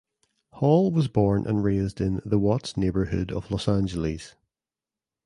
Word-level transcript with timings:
Hall 0.53 0.89
was 0.91 1.07
born 1.07 1.45
and 1.45 1.63
raised 1.63 2.01
in 2.01 2.21
the 2.25 2.39
Watts 2.39 2.75
neighborhood 2.75 3.31
of 3.31 3.51
Los 3.51 3.67
Angeles. 3.67 4.33